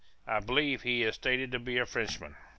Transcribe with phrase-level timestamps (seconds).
[0.25, 2.35] I believe he is stated to be a Frenchman.